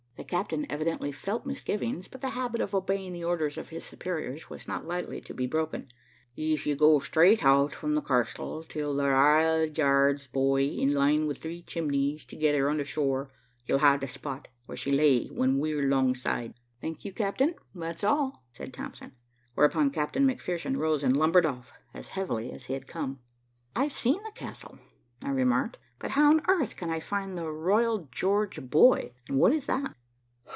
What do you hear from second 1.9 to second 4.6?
but the habit of obeying the orders of his superiors